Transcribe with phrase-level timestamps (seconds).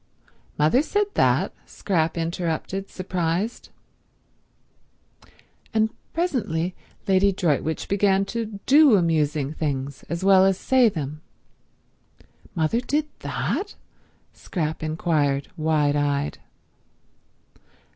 [0.57, 3.69] "Mother said that?" Scrap interrupted, surprised.
[5.75, 6.73] And presently
[7.07, 11.21] Lady Droitwich began to do amusing things as well as say them.
[12.55, 13.75] "Mother did that?"
[14.33, 16.39] Scrap inquired, wide eyed.